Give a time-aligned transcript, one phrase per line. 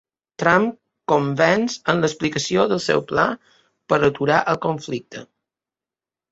[0.43, 0.63] Trump
[1.13, 3.27] convenç en l'explicació del seu pla
[3.95, 5.27] per aturar el conflicte